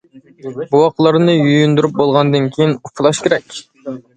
بوۋاقلارنى 0.71 1.35
يۇيۇندۇرۇپ 1.35 1.93
بولغاندىن 2.01 2.51
كىيىن 2.57 2.75
ئۇپىلاش 2.79 3.25
كېرەك. 3.29 3.61